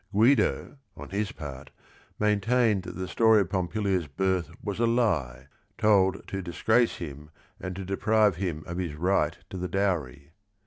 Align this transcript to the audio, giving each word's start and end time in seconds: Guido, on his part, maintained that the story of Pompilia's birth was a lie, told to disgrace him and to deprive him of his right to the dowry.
Guido, 0.11 0.77
on 0.97 1.09
his 1.11 1.31
part, 1.31 1.69
maintained 2.17 2.81
that 2.85 2.95
the 2.95 3.07
story 3.07 3.41
of 3.41 3.49
Pompilia's 3.51 4.07
birth 4.07 4.49
was 4.63 4.79
a 4.79 4.87
lie, 4.87 5.45
told 5.77 6.25
to 6.27 6.41
disgrace 6.41 6.95
him 6.95 7.29
and 7.59 7.75
to 7.75 7.85
deprive 7.85 8.37
him 8.37 8.63
of 8.65 8.79
his 8.79 8.95
right 8.95 9.37
to 9.51 9.57
the 9.57 9.67
dowry. 9.67 10.31